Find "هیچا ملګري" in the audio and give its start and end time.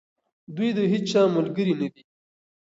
0.91-1.73